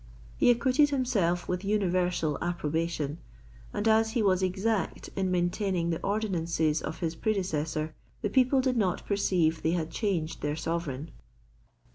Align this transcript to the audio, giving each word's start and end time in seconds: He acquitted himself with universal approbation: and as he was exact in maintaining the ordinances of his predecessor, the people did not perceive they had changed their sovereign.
He 0.35 0.49
acquitted 0.49 0.89
himself 0.89 1.47
with 1.47 1.63
universal 1.63 2.39
approbation: 2.41 3.19
and 3.71 3.87
as 3.87 4.13
he 4.13 4.23
was 4.23 4.41
exact 4.41 5.09
in 5.15 5.29
maintaining 5.29 5.91
the 5.91 6.01
ordinances 6.01 6.81
of 6.81 7.01
his 7.01 7.13
predecessor, 7.13 7.93
the 8.23 8.29
people 8.31 8.61
did 8.61 8.77
not 8.77 9.05
perceive 9.05 9.61
they 9.61 9.73
had 9.73 9.91
changed 9.91 10.41
their 10.41 10.55
sovereign. 10.55 11.11